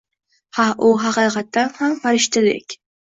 Ha, 0.59 0.63
u 0.87 0.87
haqiqatan 1.03 1.69
ham 1.81 1.93
farishtadek. 2.07 2.77